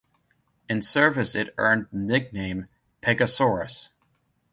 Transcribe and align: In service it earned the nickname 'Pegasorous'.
In 0.67 0.81
service 0.81 1.35
it 1.35 1.53
earned 1.59 1.85
the 1.91 1.99
nickname 1.99 2.67
'Pegasorous'. 3.03 3.89